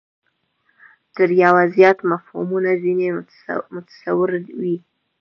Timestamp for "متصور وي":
3.73-4.77